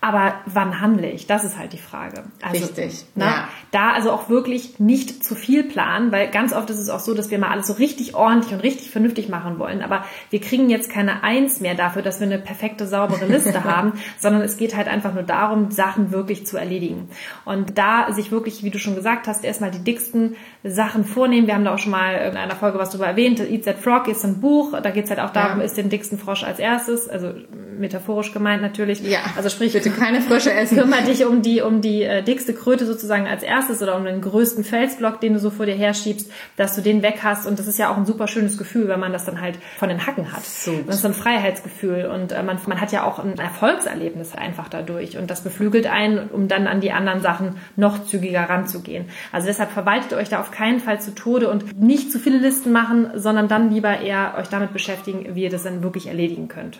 [0.00, 1.26] Aber wann handle ich?
[1.26, 2.24] Das ist halt die Frage.
[2.42, 3.04] Also, Richtig.
[3.14, 3.48] Na, ja.
[3.70, 7.14] Da also auch wirklich nicht zu viel planen, weil ganz oft ist es auch so,
[7.14, 9.82] dass wir mal alles so richtig ordentlich und richtig vernünftig machen wollen.
[9.82, 13.92] Aber wir kriegen jetzt keine Eins mehr dafür, dass wir eine perfekte, saubere Liste haben,
[14.18, 17.08] sondern es geht halt einfach nur darum, Sachen wirklich zu erledigen.
[17.44, 21.46] Und da sich wirklich, wie du schon gesagt hast, erstmal die dicksten Sachen vornehmen.
[21.46, 23.40] Wir haben da auch schon mal in einer Folge was darüber erwähnt.
[23.40, 24.72] Eat That Frog ist ein Buch.
[24.80, 25.64] Da geht es halt auch darum, ja.
[25.64, 27.32] ist den dicksten Frosch als erstes, also
[27.78, 29.00] metaphorisch gemeint natürlich.
[29.00, 29.20] Ja.
[29.36, 30.69] Also sprich, bitte keine Frösche essen.
[30.70, 34.20] Kümmere dich um die um die äh, dickste Kröte sozusagen als erstes oder um den
[34.20, 37.46] größten Felsblock, den du so vor dir herschiebst, dass du den weg hast.
[37.46, 39.88] Und das ist ja auch ein super schönes Gefühl, wenn man das dann halt von
[39.88, 40.44] den Hacken hat.
[40.44, 40.72] So.
[40.86, 45.16] Das ist ein Freiheitsgefühl und äh, man man hat ja auch ein Erfolgserlebnis einfach dadurch
[45.18, 49.06] und das beflügelt einen, um dann an die anderen Sachen noch zügiger ranzugehen.
[49.32, 52.72] Also deshalb verwaltet euch da auf keinen Fall zu Tode und nicht zu viele Listen
[52.72, 56.78] machen, sondern dann lieber eher euch damit beschäftigen, wie ihr das dann wirklich erledigen könnt.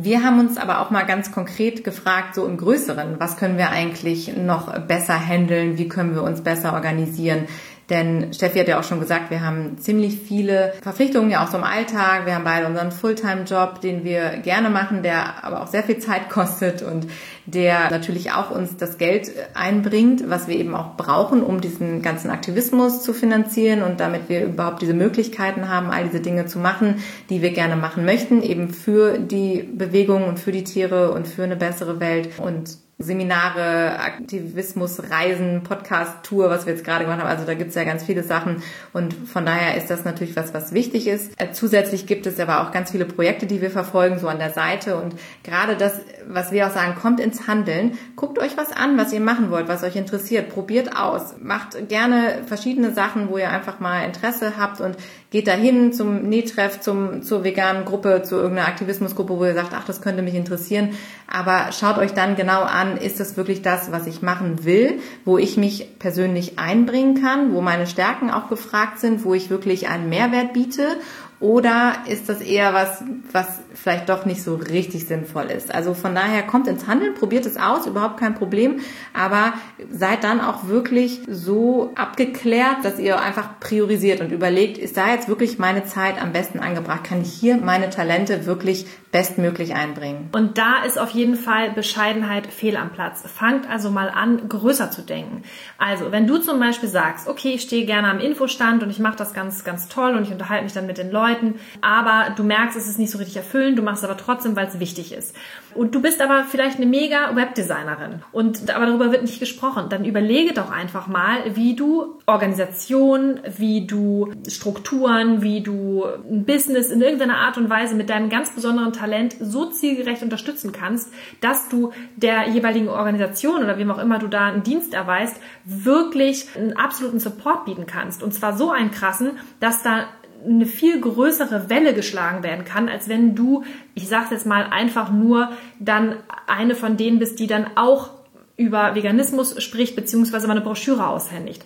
[0.00, 3.70] Wir haben uns aber auch mal ganz konkret gefragt, so im Größeren, was können wir
[3.70, 7.48] eigentlich noch besser handeln, wie können wir uns besser organisieren?
[7.90, 11.56] Denn Steffi hat ja auch schon gesagt, wir haben ziemlich viele Verpflichtungen ja auch so
[11.56, 12.26] im Alltag.
[12.26, 16.28] Wir haben beide unseren Fulltime-Job, den wir gerne machen, der aber auch sehr viel Zeit
[16.30, 17.06] kostet und
[17.46, 22.30] der natürlich auch uns das Geld einbringt, was wir eben auch brauchen, um diesen ganzen
[22.30, 27.02] Aktivismus zu finanzieren und damit wir überhaupt diese Möglichkeiten haben, all diese Dinge zu machen,
[27.30, 31.44] die wir gerne machen möchten, eben für die Bewegung und für die Tiere und für
[31.44, 32.38] eine bessere Welt.
[32.38, 37.28] Und Seminare, Aktivismus, Reisen, Podcast-Tour, was wir jetzt gerade gemacht haben.
[37.28, 38.60] Also da gibt's ja ganz viele Sachen
[38.92, 41.40] und von daher ist das natürlich was, was wichtig ist.
[41.40, 44.50] Äh, zusätzlich gibt es aber auch ganz viele Projekte, die wir verfolgen, so an der
[44.50, 47.96] Seite und gerade das, was wir auch sagen, kommt ins Handeln.
[48.16, 50.48] Guckt euch was an, was ihr machen wollt, was euch interessiert.
[50.48, 51.36] Probiert aus.
[51.40, 54.96] Macht gerne verschiedene Sachen, wo ihr einfach mal Interesse habt und
[55.30, 59.84] geht dahin zum Nähtreff, zum, zur veganen Gruppe, zu irgendeiner Aktivismusgruppe, wo ihr sagt, ach,
[59.84, 60.96] das könnte mich interessieren.
[61.26, 65.38] Aber schaut euch dann genau an, ist das wirklich das, was ich machen will, wo
[65.38, 70.08] ich mich persönlich einbringen kann, wo meine Stärken auch gefragt sind, wo ich wirklich einen
[70.08, 70.96] Mehrwert biete
[71.40, 75.72] oder ist das eher was, was vielleicht doch nicht so richtig sinnvoll ist?
[75.72, 78.80] Also von daher kommt ins Handeln, probiert es aus, überhaupt kein Problem.
[79.14, 79.52] Aber
[79.88, 85.28] seid dann auch wirklich so abgeklärt, dass ihr einfach priorisiert und überlegt, ist da jetzt
[85.28, 87.04] wirklich meine Zeit am besten angebracht?
[87.04, 90.30] Kann ich hier meine Talente wirklich bestmöglich einbringen?
[90.32, 93.22] Und da ist auf jeden Fall Bescheidenheit fehl am Platz.
[93.32, 95.44] Fangt also mal an, größer zu denken.
[95.78, 99.16] Also, wenn du zum Beispiel sagst, okay, ich stehe gerne am Infostand und ich mache
[99.16, 102.42] das ganz, ganz toll und ich unterhalte mich dann mit den Leuten, Leuten, aber du
[102.42, 105.12] merkst, es ist nicht so richtig erfüllend, du machst es aber trotzdem, weil es wichtig
[105.12, 105.34] ist.
[105.74, 109.86] Und du bist aber vielleicht eine mega Webdesignerin und aber darüber wird nicht gesprochen.
[109.88, 116.90] Dann überlege doch einfach mal, wie du Organisation, wie du Strukturen, wie du ein Business
[116.90, 121.68] in irgendeiner Art und Weise mit deinem ganz besonderen Talent so zielgerecht unterstützen kannst, dass
[121.68, 126.76] du der jeweiligen Organisation oder wem auch immer du da einen Dienst erweist, wirklich einen
[126.76, 128.22] absoluten Support bieten kannst.
[128.22, 130.06] Und zwar so einen krassen, dass da
[130.44, 135.10] eine viel größere Welle geschlagen werden kann, als wenn du, ich sag's jetzt mal, einfach
[135.10, 138.10] nur dann eine von denen bist, die dann auch
[138.56, 141.64] über Veganismus spricht, beziehungsweise mal eine Broschüre aushändigt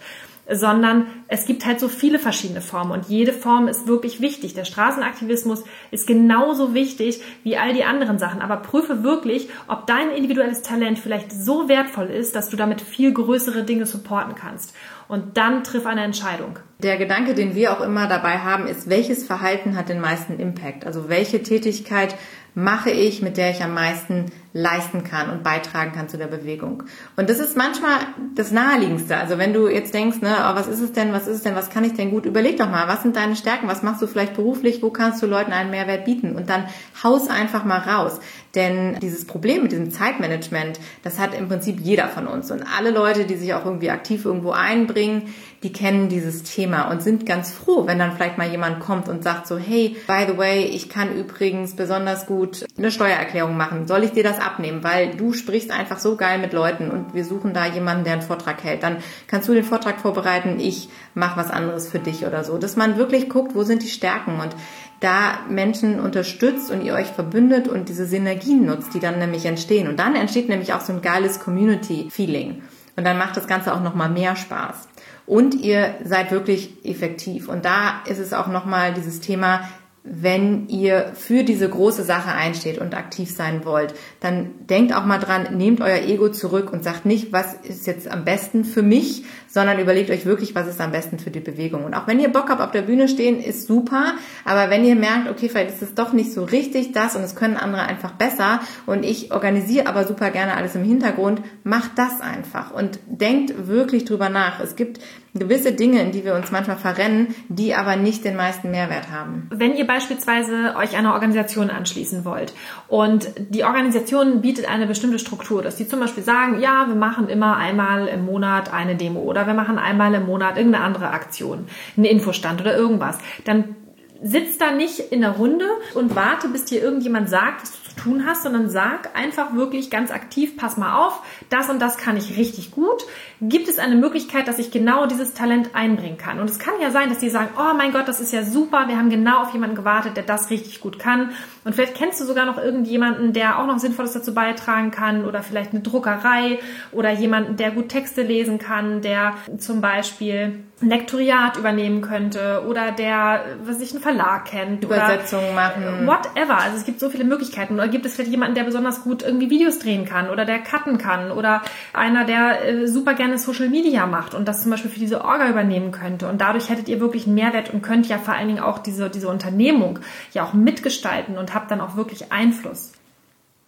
[0.50, 4.54] sondern es gibt halt so viele verschiedene Formen und jede Form ist wirklich wichtig.
[4.54, 10.10] Der Straßenaktivismus ist genauso wichtig wie all die anderen Sachen, aber prüfe wirklich, ob dein
[10.10, 14.74] individuelles Talent vielleicht so wertvoll ist, dass du damit viel größere Dinge supporten kannst.
[15.08, 16.58] Und dann triff eine Entscheidung.
[16.82, 20.86] Der Gedanke, den wir auch immer dabei haben, ist, welches Verhalten hat den meisten Impact?
[20.86, 22.16] Also welche Tätigkeit
[22.54, 26.82] mache ich, mit der ich am meisten leisten kann und beitragen kann zu der Bewegung.
[27.16, 27.98] Und das ist manchmal
[28.34, 29.16] das Naheliegendste.
[29.16, 31.54] Also wenn du jetzt denkst, ne, oh, was ist es denn, was ist es denn,
[31.54, 34.06] was kann ich denn gut, überleg doch mal, was sind deine Stärken, was machst du
[34.06, 36.66] vielleicht beruflich, wo kannst du Leuten einen Mehrwert bieten und dann
[37.02, 38.20] haus einfach mal raus.
[38.54, 42.50] Denn dieses Problem mit diesem Zeitmanagement, das hat im Prinzip jeder von uns.
[42.50, 47.02] Und alle Leute, die sich auch irgendwie aktiv irgendwo einbringen, die kennen dieses Thema und
[47.02, 50.36] sind ganz froh, wenn dann vielleicht mal jemand kommt und sagt so, hey, by the
[50.36, 53.86] way, ich kann übrigens besonders gut eine Steuererklärung machen.
[53.86, 54.84] Soll ich dir das abnehmen?
[54.84, 58.22] Weil du sprichst einfach so geil mit Leuten und wir suchen da jemanden, der einen
[58.22, 58.82] Vortrag hält.
[58.82, 62.58] Dann kannst du den Vortrag vorbereiten, ich mache was anderes für dich oder so.
[62.58, 64.54] Dass man wirklich guckt, wo sind die Stärken und
[65.00, 69.88] da Menschen unterstützt und ihr euch verbündet und diese Synergien nutzt, die dann nämlich entstehen.
[69.88, 72.62] Und dann entsteht nämlich auch so ein geiles Community-Feeling.
[72.96, 74.88] Und dann macht das Ganze auch nochmal mehr Spaß.
[75.26, 77.48] Und ihr seid wirklich effektiv.
[77.48, 79.68] Und da ist es auch nochmal dieses Thema,
[80.04, 85.18] wenn ihr für diese große Sache einsteht und aktiv sein wollt, dann denkt auch mal
[85.18, 89.24] dran, nehmt euer Ego zurück und sagt nicht, was ist jetzt am besten für mich,
[89.48, 91.84] sondern überlegt euch wirklich, was ist am besten für die Bewegung.
[91.84, 94.96] Und auch wenn ihr Bock habt, auf der Bühne stehen, ist super, aber wenn ihr
[94.96, 98.12] merkt, okay, vielleicht ist es doch nicht so richtig das und es können andere einfach
[98.12, 103.68] besser und ich organisiere aber super gerne alles im Hintergrund, macht das einfach und denkt
[103.68, 104.58] wirklich drüber nach.
[104.58, 105.00] Es gibt
[105.34, 109.48] gewisse Dinge, in die wir uns manchmal verrennen, die aber nicht den meisten Mehrwert haben.
[109.50, 112.52] Wenn ihr beispielsweise euch einer Organisation anschließen wollt
[112.88, 117.28] und die Organisation bietet eine bestimmte Struktur, dass die zum Beispiel sagen, ja, wir machen
[117.28, 121.66] immer einmal im Monat eine Demo oder wir machen einmal im Monat irgendeine andere Aktion,
[121.96, 123.76] einen Infostand oder irgendwas, dann
[124.22, 128.00] sitzt da nicht in der Runde und warte, bis dir irgendjemand sagt, was du zu
[128.00, 132.16] tun hast, sondern sag einfach wirklich ganz aktiv, pass mal auf, das und das kann
[132.16, 133.04] ich richtig gut.
[133.40, 136.40] Gibt es eine Möglichkeit, dass ich genau dieses Talent einbringen kann?
[136.40, 138.88] Und es kann ja sein, dass die sagen, oh mein Gott, das ist ja super,
[138.88, 141.30] wir haben genau auf jemanden gewartet, der das richtig gut kann.
[141.64, 145.42] Und vielleicht kennst du sogar noch irgendjemanden, der auch noch Sinnvolles dazu beitragen kann oder
[145.42, 146.58] vielleicht eine Druckerei
[146.92, 152.90] oder jemanden, der gut Texte lesen kann, der zum Beispiel ein Lektoriat übernehmen könnte oder
[152.90, 154.84] der, was sich einen Verlag kennt.
[154.84, 156.06] Übersetzungen machen.
[156.06, 156.58] Whatever.
[156.58, 157.78] Also es gibt so viele Möglichkeiten.
[157.82, 160.98] Oder gibt es vielleicht jemanden, der besonders gut irgendwie Videos drehen kann oder der cutten
[160.98, 165.00] kann oder einer, der äh, super gerne Social Media macht und das zum Beispiel für
[165.00, 166.28] diese Orga übernehmen könnte.
[166.28, 169.10] Und dadurch hättet ihr wirklich einen Mehrwert und könnt ja vor allen Dingen auch diese,
[169.10, 169.98] diese Unternehmung
[170.32, 172.92] ja auch mitgestalten und habt dann auch wirklich Einfluss.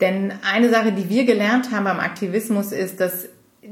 [0.00, 3.28] Denn eine Sache, die wir gelernt haben beim Aktivismus ist, dass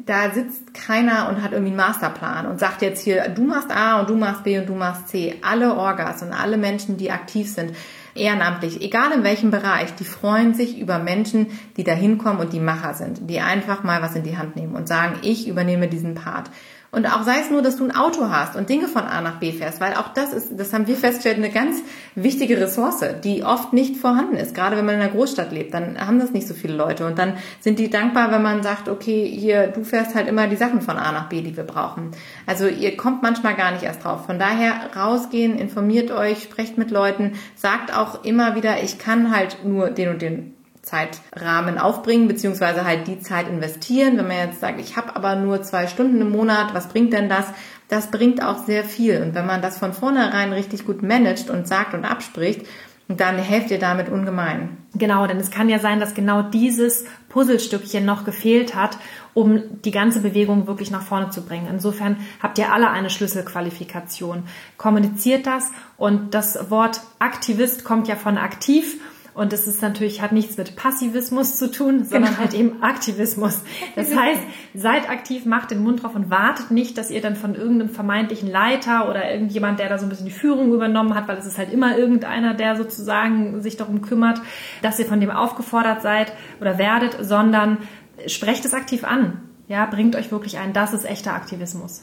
[0.07, 4.01] da sitzt keiner und hat irgendwie einen Masterplan und sagt jetzt hier, du machst A
[4.01, 5.37] und du machst B und du machst C.
[5.43, 7.77] Alle Orgas und alle Menschen, die aktiv sind,
[8.15, 11.47] ehrenamtlich, egal in welchem Bereich, die freuen sich über Menschen,
[11.77, 14.75] die da hinkommen und die Macher sind, die einfach mal was in die Hand nehmen
[14.75, 16.51] und sagen, ich übernehme diesen Part.
[16.95, 19.41] Und auch sei es nur, dass du ein Auto hast und Dinge von A nach
[19.41, 21.79] B fährst, weil auch das ist, das haben wir festgestellt, eine ganz
[22.15, 24.55] wichtige Ressource, die oft nicht vorhanden ist.
[24.55, 27.07] Gerade wenn man in einer Großstadt lebt, dann haben das nicht so viele Leute.
[27.07, 30.57] Und dann sind die dankbar, wenn man sagt, okay, hier, du fährst halt immer die
[30.57, 32.11] Sachen von A nach B, die wir brauchen.
[32.45, 34.27] Also ihr kommt manchmal gar nicht erst drauf.
[34.27, 39.65] Von daher rausgehen, informiert euch, sprecht mit Leuten, sagt auch immer wieder, ich kann halt
[39.65, 44.19] nur den und den Zeitrahmen aufbringen, beziehungsweise halt die Zeit investieren.
[44.19, 47.29] Wenn man jetzt sagt, ich habe aber nur zwei Stunden im Monat, was bringt denn
[47.29, 47.47] das?
[47.89, 49.23] Das bringt auch sehr viel.
[49.23, 52.67] Und wenn man das von vornherein richtig gut managt und sagt und abspricht,
[53.09, 54.77] dann helft ihr damit ungemein.
[54.95, 58.97] Genau, denn es kann ja sein, dass genau dieses Puzzlestückchen noch gefehlt hat,
[59.35, 61.67] um die ganze Bewegung wirklich nach vorne zu bringen.
[61.71, 64.45] Insofern habt ihr alle eine Schlüsselqualifikation.
[64.77, 69.01] Kommuniziert das und das Wort Aktivist kommt ja von aktiv
[69.35, 72.39] und es ist natürlich, hat nichts mit Passivismus zu tun, sondern genau.
[72.39, 73.63] halt eben Aktivismus.
[73.97, 74.41] Das heißt,
[74.75, 78.51] seid aktiv, macht den Mund drauf und wartet nicht, dass ihr dann von irgendeinem vermeintlichen
[78.51, 81.57] Leiter oder irgendjemand, der da so ein bisschen die Führung übernommen hat, weil es ist
[81.57, 84.41] halt immer irgendeiner, der sozusagen sich darum kümmert,
[84.83, 87.79] dass ihr von dem aufgefordert seid oder werdet, sondern
[88.27, 89.41] sprecht es aktiv an.
[89.69, 90.75] Ja, bringt euch wirklich ein.
[90.75, 92.03] Das ist echter Aktivismus.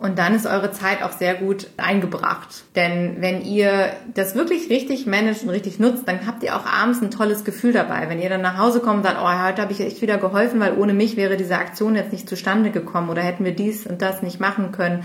[0.00, 2.64] Und dann ist eure Zeit auch sehr gut eingebracht.
[2.74, 7.02] Denn wenn ihr das wirklich richtig managt und richtig nutzt, dann habt ihr auch abends
[7.02, 8.08] ein tolles Gefühl dabei.
[8.08, 10.58] Wenn ihr dann nach Hause kommt und sagt, oh, heute habe ich echt wieder geholfen,
[10.58, 14.00] weil ohne mich wäre diese Aktion jetzt nicht zustande gekommen oder hätten wir dies und
[14.00, 15.04] das nicht machen können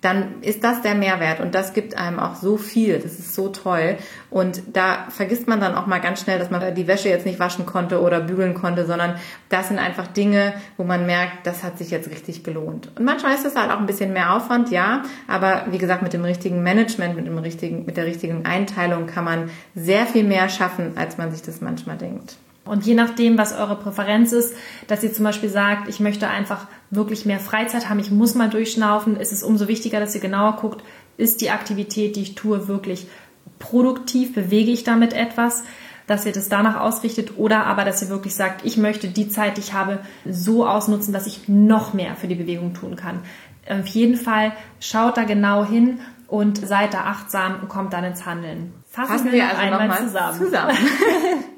[0.00, 3.00] dann ist das der Mehrwert und das gibt einem auch so viel.
[3.00, 3.96] Das ist so toll.
[4.30, 7.40] Und da vergisst man dann auch mal ganz schnell, dass man die Wäsche jetzt nicht
[7.40, 9.16] waschen konnte oder bügeln konnte, sondern
[9.48, 12.90] das sind einfach Dinge, wo man merkt, das hat sich jetzt richtig gelohnt.
[12.96, 16.12] Und manchmal ist das halt auch ein bisschen mehr Aufwand, ja, aber wie gesagt, mit
[16.12, 20.48] dem richtigen Management, mit dem richtigen, mit der richtigen Einteilung kann man sehr viel mehr
[20.48, 22.36] schaffen, als man sich das manchmal denkt.
[22.68, 24.54] Und je nachdem, was eure Präferenz ist,
[24.86, 28.48] dass ihr zum Beispiel sagt, ich möchte einfach wirklich mehr Freizeit haben, ich muss mal
[28.48, 30.82] durchschnaufen, ist es umso wichtiger, dass ihr genauer guckt,
[31.16, 33.08] ist die Aktivität, die ich tue, wirklich
[33.58, 35.64] produktiv, bewege ich damit etwas,
[36.06, 39.56] dass ihr das danach ausrichtet oder aber, dass ihr wirklich sagt, ich möchte die Zeit,
[39.56, 43.20] die ich habe, so ausnutzen, dass ich noch mehr für die Bewegung tun kann.
[43.68, 48.24] Auf jeden Fall schaut da genau hin und seid da achtsam und kommt dann ins
[48.24, 48.72] Handeln.
[48.86, 50.38] Fassen, Fassen wir also einmal zusammen.
[50.38, 50.76] zusammen.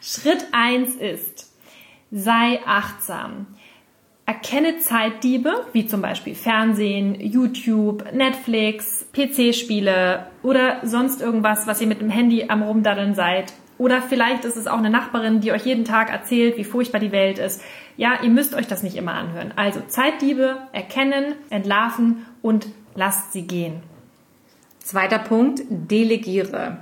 [0.00, 1.52] Schritt eins ist,
[2.10, 3.46] sei achtsam.
[4.26, 12.00] Erkenne Zeitdiebe, wie zum Beispiel Fernsehen, YouTube, Netflix, PC-Spiele oder sonst irgendwas, was ihr mit
[12.00, 13.54] dem Handy am Rumdaddeln seid.
[13.78, 17.12] Oder vielleicht ist es auch eine Nachbarin, die euch jeden Tag erzählt, wie furchtbar die
[17.12, 17.62] Welt ist.
[17.96, 19.52] Ja, ihr müsst euch das nicht immer anhören.
[19.56, 23.80] Also Zeitdiebe erkennen, entlarven und lasst sie gehen.
[24.80, 26.78] Zweiter Punkt, delegiere.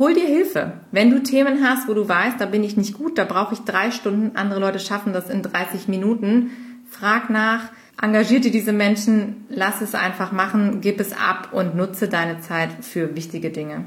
[0.00, 0.72] Hol dir Hilfe.
[0.92, 3.60] Wenn du Themen hast, wo du weißt, da bin ich nicht gut, da brauche ich
[3.60, 6.52] drei Stunden, andere Leute schaffen das in 30 Minuten,
[6.88, 7.64] frag nach,
[8.00, 12.70] engagier dir diese Menschen, lass es einfach machen, gib es ab und nutze deine Zeit
[12.80, 13.84] für wichtige Dinge.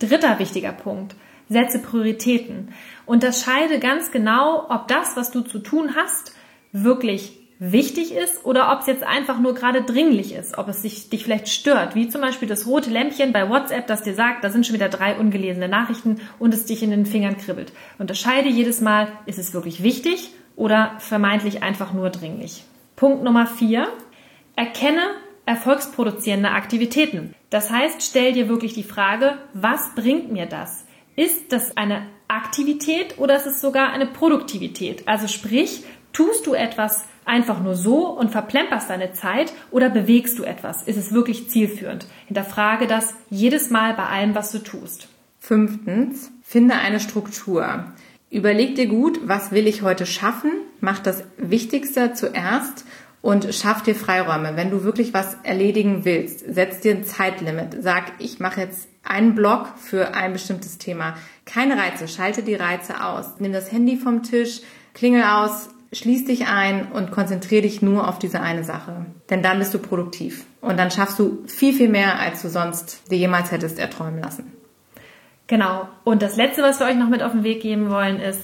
[0.00, 1.16] Dritter wichtiger Punkt.
[1.48, 2.74] Setze Prioritäten.
[3.06, 6.34] Unterscheide ganz genau, ob das, was du zu tun hast,
[6.72, 11.08] wirklich wichtig ist oder ob es jetzt einfach nur gerade dringlich ist, ob es sich,
[11.08, 14.50] dich vielleicht stört, wie zum Beispiel das rote Lämpchen bei WhatsApp, das dir sagt, da
[14.50, 17.72] sind schon wieder drei ungelesene Nachrichten und es dich in den Fingern kribbelt.
[17.98, 22.64] Unterscheide jedes Mal, ist es wirklich wichtig oder vermeintlich einfach nur dringlich.
[22.96, 23.88] Punkt Nummer vier.
[24.56, 25.02] Erkenne
[25.46, 27.34] erfolgsproduzierende Aktivitäten.
[27.50, 30.86] Das heißt, stell dir wirklich die Frage, was bringt mir das?
[31.16, 35.06] Ist das eine Aktivität oder ist es sogar eine Produktivität?
[35.06, 40.44] Also sprich, tust du etwas einfach nur so und verplemperst deine Zeit oder bewegst du
[40.44, 40.82] etwas?
[40.82, 42.06] Ist es wirklich zielführend?
[42.26, 45.08] Hinterfrage das jedes Mal bei allem, was du tust.
[45.38, 47.84] Fünftens, finde eine Struktur.
[48.30, 50.50] Überleg dir gut, was will ich heute schaffen?
[50.80, 52.84] Mach das Wichtigste zuerst
[53.22, 54.56] und schaff dir Freiräume.
[54.56, 57.76] Wenn du wirklich was erledigen willst, setz dir ein Zeitlimit.
[57.80, 61.14] Sag, ich mache jetzt einen Block für ein bestimmtes Thema.
[61.44, 63.26] Keine Reize, schalte die Reize aus.
[63.38, 64.60] Nimm das Handy vom Tisch,
[64.94, 69.06] klingel aus, schließ dich ein und konzentriere dich nur auf diese eine Sache.
[69.30, 70.44] Denn dann bist du produktiv.
[70.60, 74.52] Und dann schaffst du viel, viel mehr, als du sonst dir jemals hättest erträumen lassen.
[75.46, 75.88] Genau.
[76.04, 78.40] Und das Letzte, was wir euch noch mit auf den Weg geben wollen, ist,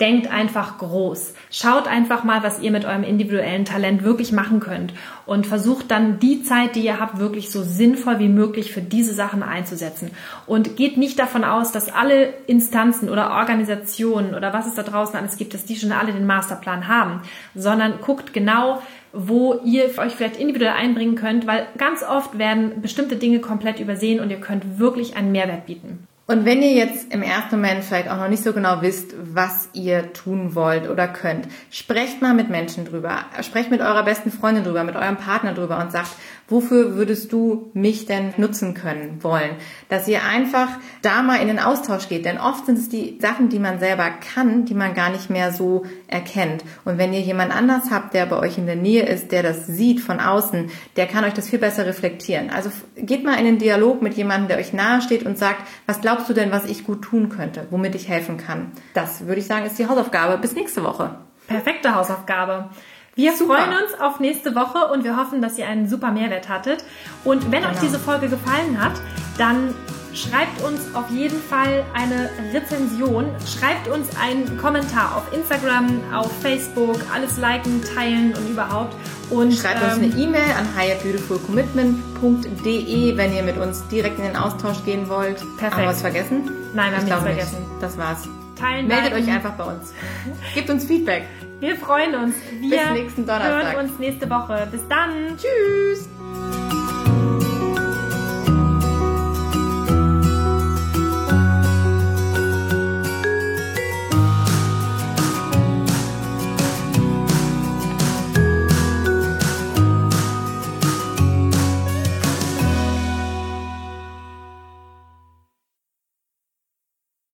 [0.00, 1.34] denkt einfach groß.
[1.50, 4.92] Schaut einfach mal, was ihr mit eurem individuellen Talent wirklich machen könnt
[5.26, 9.12] und versucht dann die Zeit, die ihr habt, wirklich so sinnvoll wie möglich für diese
[9.12, 10.12] Sachen einzusetzen.
[10.46, 15.18] Und geht nicht davon aus, dass alle Instanzen oder Organisationen oder was es da draußen
[15.18, 17.22] alles gibt, dass die schon alle den Masterplan haben,
[17.54, 18.80] sondern guckt genau,
[19.12, 24.20] wo ihr euch vielleicht individuell einbringen könnt, weil ganz oft werden bestimmte Dinge komplett übersehen
[24.20, 26.07] und ihr könnt wirklich einen Mehrwert bieten.
[26.30, 29.70] Und wenn ihr jetzt im ersten Moment vielleicht auch noch nicht so genau wisst, was
[29.72, 33.24] ihr tun wollt oder könnt, sprecht mal mit Menschen drüber.
[33.40, 36.10] Sprecht mit eurer besten Freundin drüber, mit eurem Partner drüber und sagt,
[36.48, 39.52] wofür würdest du mich denn nutzen können wollen?
[39.88, 40.68] Dass ihr einfach
[41.02, 42.24] da mal in den Austausch geht.
[42.24, 45.52] Denn oft sind es die Sachen, die man selber kann, die man gar nicht mehr
[45.52, 46.64] so erkennt.
[46.84, 49.66] Und wenn ihr jemand anders habt, der bei euch in der Nähe ist, der das
[49.66, 52.50] sieht von außen, der kann euch das viel besser reflektieren.
[52.50, 56.00] Also geht mal in den Dialog mit jemandem, der euch nahe steht und sagt, was
[56.00, 58.72] glaubst du denn, was ich gut tun könnte, womit ich helfen kann?
[58.94, 60.38] Das würde ich sagen, ist die Hausaufgabe.
[60.38, 61.16] Bis nächste Woche.
[61.46, 62.70] Perfekte Hausaufgabe.
[63.18, 63.56] Wir super.
[63.56, 66.84] freuen uns auf nächste Woche und wir hoffen, dass ihr einen super Mehrwert hattet.
[67.24, 67.74] Und wenn genau.
[67.74, 68.92] euch diese Folge gefallen hat,
[69.36, 69.74] dann
[70.14, 76.94] schreibt uns auf jeden Fall eine Rezension, schreibt uns einen Kommentar auf Instagram, auf Facebook,
[77.12, 78.94] alles liken, teilen und überhaupt.
[79.30, 84.36] Und schreibt ähm, uns eine E-Mail an higherbeautifulcommitment.de, wenn ihr mit uns direkt in den
[84.36, 85.38] Austausch gehen wollt.
[85.56, 85.74] Perfekt.
[85.74, 86.52] Haben wir was vergessen?
[86.72, 87.68] Nein, wir haben nichts vergessen.
[87.68, 87.82] Nicht.
[87.82, 88.28] Das war's.
[88.54, 89.28] Teilen, Meldet liken.
[89.28, 89.92] euch einfach bei uns.
[90.54, 91.24] Gebt uns Feedback.
[91.60, 92.34] Wir freuen uns.
[92.60, 93.76] Wir Bis nächsten Donnerstag.
[93.76, 94.68] hören uns nächste Woche.
[94.70, 95.36] Bis dann.
[95.36, 96.08] Tschüss.